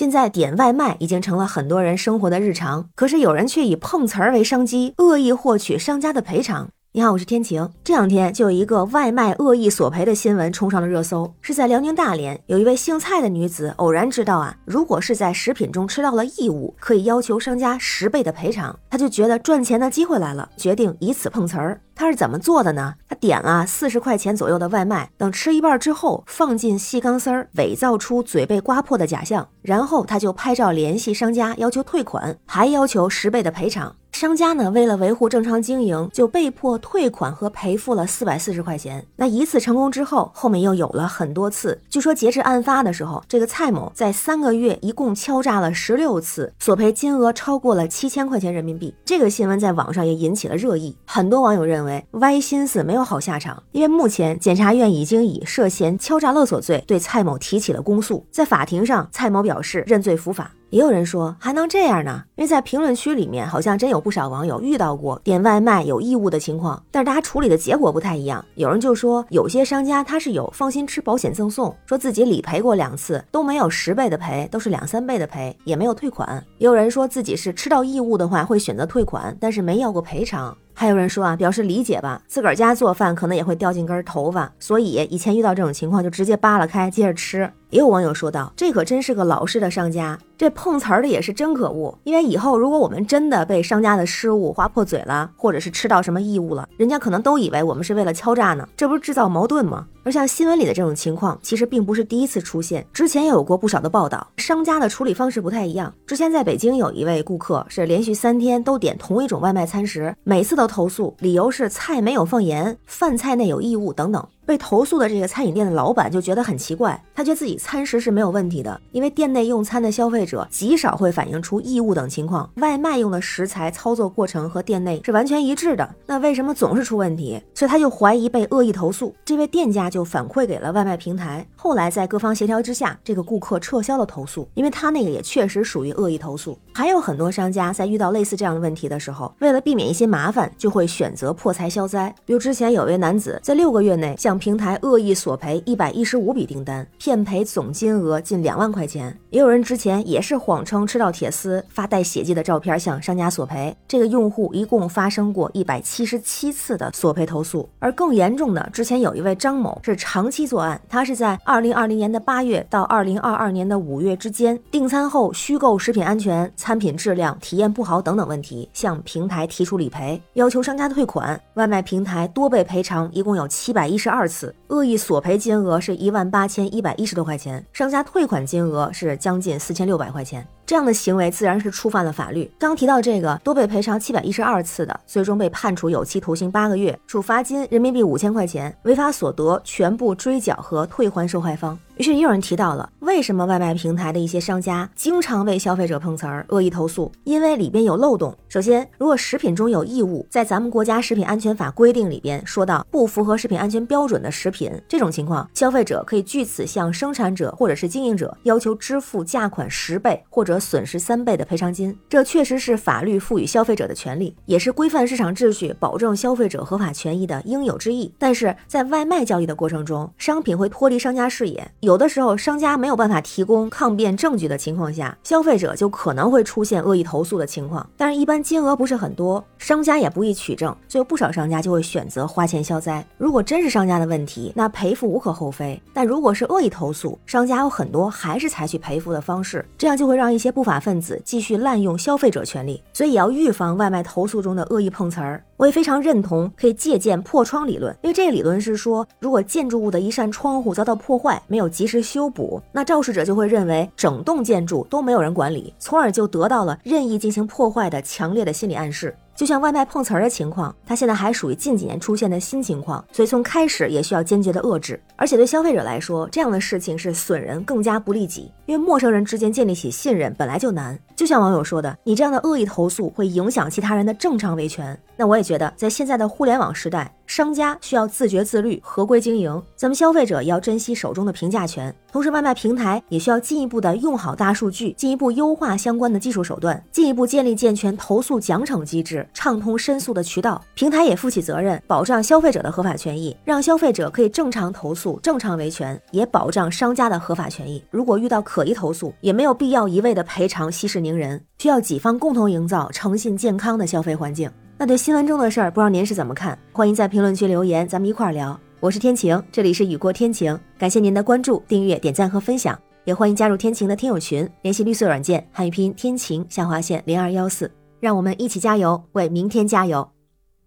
[0.00, 6.70] 现在点外卖已经成了很多人生活的日常，可是有人却以碰瓷儿为商机，恶意获取商家的赔偿。
[6.92, 7.70] 你好，我是天晴。
[7.84, 21.80] 这两天就有一个外卖恶意索赔的新闻冲上了热搜，是在辽宁大连，有一位姓蔡的女子偶然知道啊，如果是在食品中吃到了异物，可以要求商家十倍的赔偿，她就觉得赚钱的机会来了，决定以此碰瓷儿。
[21.94, 22.92] 她是怎么做的呢？
[23.08, 33.94] 她点了四十块钱左右的外卖，等吃一半之后，放进细钢丝儿，伪造出嘴被刮破的假象，然后她就拍照联系商家，要求退款，还要求十倍的赔偿。
[34.20, 39.06] 商家呢，为了维护正常经营，就被迫退款和赔付了四百四十块钱。
[39.16, 41.80] 那一次成功之后，后面又有了很多次。
[41.88, 48.94] 据说截至案发的时候，这个蔡某在三个月一共敲诈了十六次，索赔金额超过了七千块钱人民币。
[49.06, 58.24] 这个新闻在网上也引起了热议，很多网友认为歪心思没有好下场，因为目前检察院已经以涉嫌敲诈勒索罪对蔡某提起了公诉。
[58.30, 60.52] 在法庭上，蔡某表示认罪伏法。
[60.68, 62.22] 也有人说还能这样呢？
[62.36, 68.44] 因为在评论区里面，好像真有不少网友遇到过点外卖有异物的情况，但是大家处理的结果不太一样。
[68.54, 76.40] 有人就说有些商家他是有放心吃保险赠送，说自己理赔过两次都没有十倍的赔，都是两三倍的赔，也没有退款。
[76.58, 80.56] 也有人说自己是吃到异物的话会选择退款，但是没要过赔偿。
[80.80, 87.52] 还有人说啊，表示理解吧，自个儿家做饭可能也会掉进根头发，所以以前遇到这种情况就直接扒拉开接着吃。
[87.70, 91.96] 也有网友说道：“这可真是个老实的商家，这碰瓷儿的也是真可恶。
[92.02, 99.86] 因为以后如果我们真的被商家的失误划破嘴了，或者是吃到什么异物了，人家可能都以为我们是为了敲诈呢，这不是制造矛盾吗？
[100.02, 104.26] 而像新闻里的这种情况，其实并不是第一次出现，之前也有过不少的报道。
[104.38, 105.92] 商家的处理方式不太一样。
[106.06, 127.40] 之前在北京有一位顾客是连续三天都点同一种外卖餐食，每次都投诉，理由是菜没有放盐，饭菜内有异物等等。”被投诉的这个餐饮店的老板就觉得很奇怪，他觉得自己餐食是没有问题的，因为店内用餐的消费者极少会反映出异物等情况，外卖用的食材操作过程和店内是完全一致的，那为什么总是出问题？
[127.54, 136.58] 所以他就怀疑被恶意投诉，这位店家就反馈给了外卖平台，后来在各方协调之下，这个顾客撤销了投诉，因为他那个也确实属于恶意投诉。
[136.72, 149.16] 还有很多商家在遇到类似这样的问题的时候，为了避免一些麻烦，就会选择破财消灾，比如之前有位男子在六个月内向平台恶意索赔一百一十五笔订单，骗赔总金额近两万块钱。
[149.28, 153.76] 也有人之前也是谎称吃到铁丝，发带血迹的照片向商家索赔。
[153.86, 157.68] 这个用户一共发生过一百七十七次的索赔投诉。
[157.78, 171.38] 而更严重的，之前有一位张某是长期作案，他是在二零二零年的八月到二零二二年的五月之间，订餐后虚构食品安全、餐品质量、体验不好等等问题，向平台提出理赔，要求商家退款。
[171.54, 174.54] 外卖平台多倍赔偿，一共有七百一十二二次。
[174.68, 180.46] 恶意索赔金额是一万八千一百一十多块钱，商家退款金额是将近四千六百块钱。
[180.70, 182.48] 这样的行为自然是触犯了法律。
[182.56, 191.76] 刚提到这个多被赔偿七百一十二次的，最终被判处有期徒刑八个月，处罚金人民币五千块钱，违法所得全部追缴和退还受害方。
[191.96, 197.10] 于是也有人提到了，为什么外卖平台的一些商家经常为消费者碰瓷儿、恶意投诉？
[197.24, 198.34] 因为里边有漏洞。
[198.48, 211.98] 首先，如果食品中有异物，在咱们国家食品安全法规定里边说到不符合食品安全标准的食品，这种情况，消费者可以据此向生产者或者是经营者要求支付价款十倍或者损失三倍的赔偿金。
[212.08, 218.12] 这确实是法律赋予消费者的权利，也是规范市场秩序、保证消费者合法权益的应有之义。
[218.18, 221.68] 但是在外卖交易的过程中，商品会脱离商家视野。
[221.80, 227.88] 有的时候，商家没有办法提供抗辩证据的情况下，消费者就可能会出现恶意投诉的情况。
[227.96, 233.04] 但是，一般金额不是很多，商家也不易取证，所以不少商家就会选择花钱消灾。
[233.16, 242.82] 如果真是商家的问题，那赔付无可厚非；但如果是恶意投诉，商家有很多还是采取赔付的方式，这样就会让一些不法分子继续滥用消费者权利。
[242.92, 245.42] 所以要预防外卖投诉中的恶意碰瓷儿。
[245.56, 259.14] 我也非常认同可以借鉴破窗理论，因为这个理论是说，如果建筑物的一扇窗户遭到破坏，没有及时修补，那肇事者就会认为整栋建筑都没有人管理，从而就得到了任意进行破坏的强烈的心理暗示。
[259.40, 265.02] 就像外卖碰瓷儿的情况，它现在还属于近几年出现的新情况，所以从开始也需要坚决的遏制。
[265.16, 270.98] 而且对消费者来说，这样的事情是损人更加不利己，因为陌生人之间建立起信任本来就难。
[271.16, 274.98] 就像网友说的，你这样的恶意投诉会影响其他人的正常维权。
[275.16, 277.10] 那我也觉得，在现在的互联网时代。
[277.30, 281.94] 商家需要自觉自律、合规经营，咱们消费者也要珍惜手中的评价权。
[282.10, 290.60] 同时，外卖平台也需要进一步的用好大数据，进一步优化相关的技术手段，进一步建立健全投诉奖惩机制，畅通申诉的渠道。
[290.74, 297.80] 平台也负起责任，保障消费者的合法权益，让消费者可以正常投诉、正常维权，也保障商家的合法权益。
[297.92, 304.50] 如果遇到可疑投诉，也没有必要一味的赔偿息事宁人，需要几方共同营造诚信健康的消费环境。
[304.80, 306.58] 那对新闻中的事儿，不知道您是怎么看？
[306.72, 308.58] 欢迎在评论区留言，咱们一块儿聊。
[308.80, 320.08] 我是天晴，这里是雨过天晴，感谢您的关注、订阅、点赞和分享，也欢迎加入天晴的听友群，联系绿色软件汉语拼音天晴下划线零二幺四，让我们一起加油，为明天加油，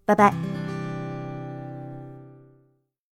[0.04, 0.32] 拜拜。